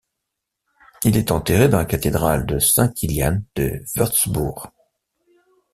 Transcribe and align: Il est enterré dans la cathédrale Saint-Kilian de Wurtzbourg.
Il 1.03 1.15
est 1.15 1.29
enterré 1.29 1.69
dans 1.69 1.77
la 1.77 1.85
cathédrale 1.85 2.59
Saint-Kilian 2.59 3.43
de 3.53 3.83
Wurtzbourg. 3.95 4.71